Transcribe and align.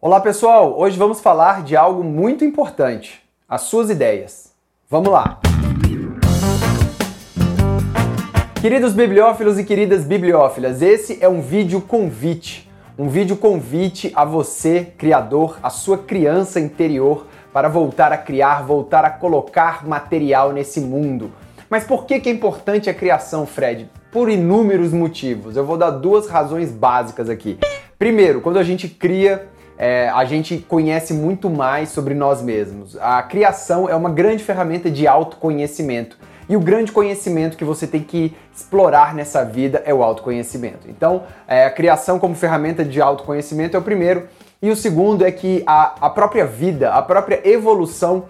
Olá 0.00 0.20
pessoal, 0.20 0.78
hoje 0.78 0.96
vamos 0.96 1.20
falar 1.20 1.64
de 1.64 1.74
algo 1.74 2.04
muito 2.04 2.44
importante: 2.44 3.20
as 3.48 3.62
suas 3.62 3.90
ideias. 3.90 4.54
Vamos 4.88 5.10
lá! 5.10 5.40
Queridos 8.60 8.92
bibliófilos 8.92 9.58
e 9.58 9.64
queridas 9.64 10.04
bibliófilas, 10.04 10.82
esse 10.82 11.18
é 11.20 11.28
um 11.28 11.40
vídeo 11.40 11.80
convite. 11.80 12.70
Um 12.96 13.08
vídeo 13.08 13.36
convite 13.36 14.12
a 14.14 14.24
você, 14.24 14.86
criador, 14.96 15.58
a 15.60 15.68
sua 15.68 15.98
criança 15.98 16.60
interior, 16.60 17.26
para 17.52 17.68
voltar 17.68 18.12
a 18.12 18.16
criar, 18.16 18.62
voltar 18.62 19.04
a 19.04 19.10
colocar 19.10 19.84
material 19.84 20.52
nesse 20.52 20.80
mundo. 20.80 21.32
Mas 21.68 21.82
por 21.82 22.06
que, 22.06 22.20
que 22.20 22.28
é 22.28 22.32
importante 22.32 22.88
a 22.88 22.94
criação, 22.94 23.44
Fred? 23.44 23.90
Por 24.12 24.30
inúmeros 24.30 24.92
motivos. 24.92 25.56
Eu 25.56 25.66
vou 25.66 25.76
dar 25.76 25.90
duas 25.90 26.28
razões 26.28 26.70
básicas 26.70 27.28
aqui. 27.28 27.58
Primeiro, 27.98 28.40
quando 28.40 28.60
a 28.60 28.62
gente 28.62 28.88
cria, 28.88 29.48
é, 29.78 30.08
a 30.08 30.24
gente 30.24 30.58
conhece 30.58 31.14
muito 31.14 31.48
mais 31.48 31.90
sobre 31.90 32.12
nós 32.12 32.42
mesmos. 32.42 32.98
A 33.00 33.22
criação 33.22 33.88
é 33.88 33.94
uma 33.94 34.10
grande 34.10 34.42
ferramenta 34.42 34.90
de 34.90 35.06
autoconhecimento. 35.06 36.18
E 36.48 36.56
o 36.56 36.60
grande 36.60 36.90
conhecimento 36.90 37.56
que 37.56 37.64
você 37.64 37.86
tem 37.86 38.02
que 38.02 38.34
explorar 38.52 39.14
nessa 39.14 39.44
vida 39.44 39.82
é 39.84 39.94
o 39.94 40.02
autoconhecimento. 40.02 40.88
Então, 40.88 41.22
é, 41.46 41.66
a 41.66 41.70
criação 41.70 42.18
como 42.18 42.34
ferramenta 42.34 42.84
de 42.84 43.00
autoconhecimento 43.00 43.76
é 43.76 43.80
o 43.80 43.82
primeiro. 43.82 44.26
E 44.60 44.70
o 44.70 44.74
segundo 44.74 45.24
é 45.24 45.30
que 45.30 45.62
a, 45.66 45.94
a 46.06 46.10
própria 46.10 46.44
vida, 46.44 46.90
a 46.92 47.02
própria 47.02 47.40
evolução 47.48 48.24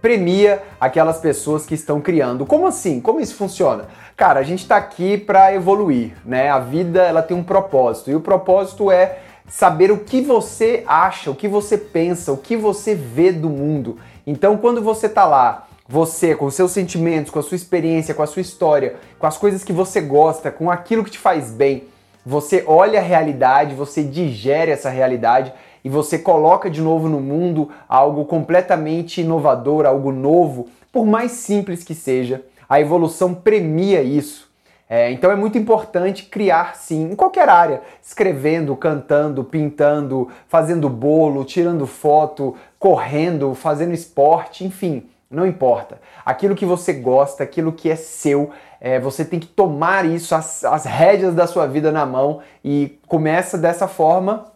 premia 0.00 0.62
aquelas 0.80 1.18
pessoas 1.18 1.64
que 1.64 1.74
estão 1.74 2.00
criando. 2.00 2.44
Como 2.44 2.66
assim? 2.66 3.00
Como 3.00 3.20
isso 3.20 3.34
funciona? 3.34 3.86
Cara, 4.16 4.40
a 4.40 4.42
gente 4.42 4.60
está 4.60 4.76
aqui 4.76 5.16
para 5.16 5.54
evoluir, 5.54 6.12
né? 6.24 6.50
A 6.50 6.58
vida 6.58 7.02
ela 7.02 7.22
tem 7.22 7.36
um 7.36 7.42
propósito 7.42 8.10
e 8.10 8.14
o 8.14 8.20
propósito 8.20 8.90
é 8.90 9.18
saber 9.48 9.90
o 9.90 9.98
que 9.98 10.20
você 10.20 10.82
acha, 10.86 11.30
o 11.30 11.34
que 11.34 11.48
você 11.48 11.76
pensa, 11.76 12.32
o 12.32 12.36
que 12.36 12.56
você 12.56 12.94
vê 12.94 13.32
do 13.32 13.50
mundo. 13.50 13.98
Então, 14.26 14.56
quando 14.56 14.80
você 14.82 15.08
tá 15.08 15.24
lá, 15.24 15.66
você 15.88 16.34
com 16.34 16.50
seus 16.50 16.70
sentimentos, 16.70 17.30
com 17.30 17.38
a 17.38 17.42
sua 17.42 17.56
experiência, 17.56 18.14
com 18.14 18.22
a 18.22 18.26
sua 18.26 18.42
história, 18.42 18.96
com 19.18 19.26
as 19.26 19.36
coisas 19.36 19.64
que 19.64 19.72
você 19.72 20.00
gosta, 20.00 20.50
com 20.50 20.70
aquilo 20.70 21.04
que 21.04 21.10
te 21.10 21.18
faz 21.18 21.50
bem, 21.50 21.84
você 22.24 22.62
olha 22.66 23.00
a 23.00 23.02
realidade, 23.02 23.74
você 23.74 24.02
digere 24.02 24.70
essa 24.70 24.88
realidade 24.88 25.52
e 25.84 25.88
você 25.88 26.18
coloca 26.18 26.70
de 26.70 26.80
novo 26.80 27.08
no 27.08 27.20
mundo 27.20 27.70
algo 27.88 28.24
completamente 28.24 29.20
inovador, 29.20 29.84
algo 29.84 30.12
novo, 30.12 30.68
por 30.92 31.04
mais 31.04 31.32
simples 31.32 31.82
que 31.82 31.94
seja. 31.94 32.44
A 32.68 32.80
evolução 32.80 33.34
premia 33.34 34.02
isso. 34.02 34.51
É, 34.94 35.10
então 35.10 35.30
é 35.30 35.34
muito 35.34 35.56
importante 35.56 36.24
criar 36.24 36.76
sim, 36.76 37.12
em 37.12 37.16
qualquer 37.16 37.48
área, 37.48 37.80
escrevendo, 38.02 38.76
cantando, 38.76 39.42
pintando, 39.42 40.28
fazendo 40.46 40.86
bolo, 40.86 41.46
tirando 41.46 41.86
foto, 41.86 42.54
correndo, 42.78 43.54
fazendo 43.54 43.94
esporte, 43.94 44.66
enfim, 44.66 45.08
não 45.30 45.46
importa. 45.46 45.98
Aquilo 46.26 46.54
que 46.54 46.66
você 46.66 46.92
gosta, 46.92 47.42
aquilo 47.42 47.72
que 47.72 47.88
é 47.88 47.96
seu, 47.96 48.50
é, 48.78 49.00
você 49.00 49.24
tem 49.24 49.40
que 49.40 49.46
tomar 49.46 50.04
isso, 50.04 50.34
as, 50.34 50.62
as 50.62 50.84
rédeas 50.84 51.34
da 51.34 51.46
sua 51.46 51.66
vida 51.66 51.90
na 51.90 52.04
mão 52.04 52.40
e 52.62 52.98
começa 53.06 53.56
dessa 53.56 53.88
forma 53.88 54.52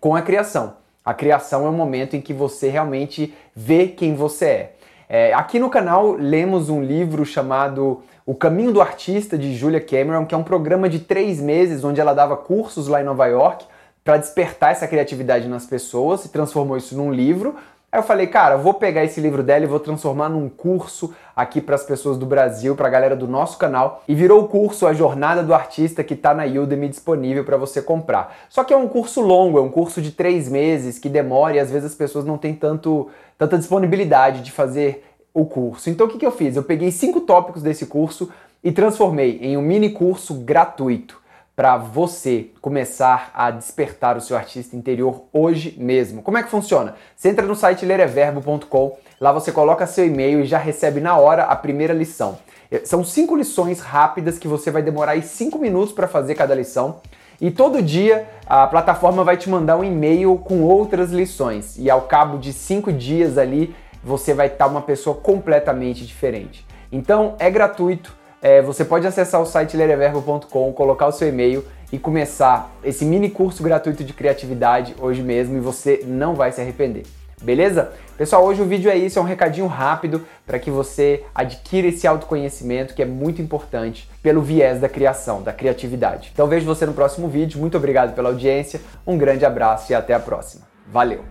com 0.00 0.16
a 0.16 0.22
criação. 0.22 0.74
A 1.04 1.14
criação 1.14 1.64
é 1.64 1.68
o 1.68 1.72
momento 1.72 2.16
em 2.16 2.20
que 2.20 2.34
você 2.34 2.68
realmente 2.68 3.32
vê 3.54 3.86
quem 3.86 4.16
você 4.16 4.44
é. 4.44 4.72
É 5.08 5.32
aqui 5.32 5.58
no 5.58 5.70
canal 5.70 6.12
lemos 6.12 6.68
um 6.68 6.82
livro 6.82 7.24
chamado 7.24 8.02
o 8.26 8.34
Caminho 8.34 8.72
do 8.72 8.80
Artista, 8.82 9.38
de 9.38 9.54
Julia 9.54 9.80
Cameron, 9.80 10.26
que 10.26 10.34
é 10.34 10.38
um 10.38 10.42
programa 10.42 10.86
de 10.86 10.98
três 10.98 11.40
meses 11.40 11.82
onde 11.82 11.98
ela 11.98 12.12
dava 12.12 12.36
cursos 12.36 12.86
lá 12.86 13.00
em 13.00 13.04
Nova 13.04 13.26
York 13.26 13.64
para 14.04 14.18
despertar 14.18 14.72
essa 14.72 14.86
criatividade 14.86 15.48
nas 15.48 15.64
pessoas 15.64 16.26
e 16.26 16.28
transformou 16.28 16.76
isso 16.76 16.94
num 16.94 17.10
livro. 17.10 17.56
Aí 17.90 17.98
eu 17.98 18.02
falei, 18.02 18.26
cara, 18.26 18.58
vou 18.58 18.74
pegar 18.74 19.02
esse 19.02 19.18
livro 19.18 19.42
dela 19.42 19.64
e 19.64 19.66
vou 19.66 19.80
transformar 19.80 20.28
num 20.28 20.46
curso 20.46 21.14
aqui 21.34 21.58
para 21.58 21.74
as 21.74 21.82
pessoas 21.82 22.18
do 22.18 22.26
Brasil, 22.26 22.76
para 22.76 22.86
a 22.86 22.90
galera 22.90 23.16
do 23.16 23.26
nosso 23.26 23.56
canal. 23.56 24.04
E 24.06 24.14
virou 24.14 24.42
o 24.42 24.46
curso 24.48 24.86
A 24.86 24.92
Jornada 24.92 25.42
do 25.42 25.54
Artista 25.54 26.04
que 26.04 26.12
está 26.12 26.34
na 26.34 26.44
Udemy 26.44 26.86
disponível 26.90 27.44
para 27.44 27.56
você 27.56 27.80
comprar. 27.80 28.36
Só 28.50 28.62
que 28.62 28.74
é 28.74 28.76
um 28.76 28.88
curso 28.88 29.22
longo, 29.22 29.56
é 29.56 29.62
um 29.62 29.70
curso 29.70 30.02
de 30.02 30.10
três 30.10 30.50
meses 30.50 30.98
que 30.98 31.08
demora 31.08 31.56
e 31.56 31.60
às 31.60 31.70
vezes 31.70 31.92
as 31.92 31.94
pessoas 31.94 32.26
não 32.26 32.36
têm 32.36 32.54
tanto, 32.54 33.08
tanta 33.38 33.56
disponibilidade 33.56 34.42
de 34.42 34.52
fazer 34.52 35.06
o 35.32 35.46
curso. 35.46 35.88
Então 35.88 36.06
o 36.06 36.10
que, 36.10 36.18
que 36.18 36.26
eu 36.26 36.32
fiz? 36.32 36.56
Eu 36.56 36.64
peguei 36.64 36.90
cinco 36.90 37.22
tópicos 37.22 37.62
desse 37.62 37.86
curso 37.86 38.30
e 38.62 38.70
transformei 38.70 39.38
em 39.40 39.56
um 39.56 39.62
mini 39.62 39.88
curso 39.88 40.34
gratuito 40.34 41.18
para 41.58 41.76
você 41.76 42.50
começar 42.60 43.32
a 43.34 43.50
despertar 43.50 44.16
o 44.16 44.20
seu 44.20 44.36
artista 44.36 44.76
interior 44.76 45.24
hoje 45.32 45.74
mesmo. 45.76 46.22
Como 46.22 46.38
é 46.38 46.42
que 46.44 46.48
funciona? 46.48 46.94
Você 47.16 47.30
entra 47.30 47.44
no 47.44 47.56
site 47.56 47.84
lereverbo.com, 47.84 48.96
lá 49.20 49.32
você 49.32 49.50
coloca 49.50 49.84
seu 49.84 50.06
e-mail 50.06 50.42
e 50.42 50.44
já 50.44 50.56
recebe 50.56 51.00
na 51.00 51.18
hora 51.18 51.42
a 51.42 51.56
primeira 51.56 51.92
lição. 51.92 52.38
É, 52.70 52.82
são 52.84 53.02
cinco 53.02 53.34
lições 53.34 53.80
rápidas 53.80 54.38
que 54.38 54.46
você 54.46 54.70
vai 54.70 54.82
demorar 54.82 55.12
aí 55.12 55.22
cinco 55.22 55.58
minutos 55.58 55.92
para 55.92 56.06
fazer 56.06 56.36
cada 56.36 56.54
lição. 56.54 57.00
E 57.40 57.50
todo 57.50 57.82
dia 57.82 58.28
a 58.46 58.64
plataforma 58.68 59.24
vai 59.24 59.36
te 59.36 59.50
mandar 59.50 59.78
um 59.78 59.82
e-mail 59.82 60.38
com 60.38 60.62
outras 60.62 61.10
lições. 61.10 61.76
E 61.76 61.90
ao 61.90 62.02
cabo 62.02 62.38
de 62.38 62.52
cinco 62.52 62.92
dias 62.92 63.36
ali, 63.36 63.74
você 64.00 64.32
vai 64.32 64.46
estar 64.46 64.68
uma 64.68 64.82
pessoa 64.82 65.16
completamente 65.16 66.06
diferente. 66.06 66.64
Então 66.92 67.34
é 67.40 67.50
gratuito, 67.50 68.16
é, 68.40 68.62
você 68.62 68.84
pode 68.84 69.06
acessar 69.06 69.40
o 69.40 69.46
site 69.46 69.76
lereverbo.com, 69.76 70.72
colocar 70.72 71.06
o 71.06 71.12
seu 71.12 71.28
e-mail 71.28 71.64
e 71.92 71.98
começar 71.98 72.70
esse 72.84 73.04
mini 73.04 73.30
curso 73.30 73.62
gratuito 73.62 74.04
de 74.04 74.12
criatividade 74.12 74.94
hoje 75.00 75.22
mesmo 75.22 75.56
e 75.56 75.60
você 75.60 76.04
não 76.06 76.34
vai 76.34 76.52
se 76.52 76.60
arrepender. 76.60 77.04
Beleza? 77.42 77.92
Pessoal, 78.16 78.44
hoje 78.44 78.60
o 78.60 78.64
vídeo 78.64 78.90
é 78.90 78.96
isso, 78.96 79.18
é 79.18 79.22
um 79.22 79.24
recadinho 79.24 79.66
rápido 79.68 80.26
para 80.44 80.58
que 80.58 80.70
você 80.70 81.24
adquira 81.32 81.86
esse 81.86 82.06
autoconhecimento 82.06 82.94
que 82.94 83.02
é 83.02 83.06
muito 83.06 83.40
importante 83.40 84.10
pelo 84.20 84.42
viés 84.42 84.80
da 84.80 84.88
criação, 84.88 85.40
da 85.40 85.52
criatividade. 85.52 86.30
Então 86.32 86.48
vejo 86.48 86.66
você 86.66 86.84
no 86.84 86.94
próximo 86.94 87.28
vídeo. 87.28 87.60
Muito 87.60 87.76
obrigado 87.76 88.14
pela 88.14 88.30
audiência, 88.30 88.80
um 89.06 89.16
grande 89.16 89.44
abraço 89.44 89.92
e 89.92 89.94
até 89.94 90.14
a 90.14 90.20
próxima. 90.20 90.66
Valeu! 90.90 91.24